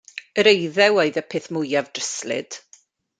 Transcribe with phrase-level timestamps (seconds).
[0.43, 2.59] Yr eiddew oedd y peth mwyaf dryslyd.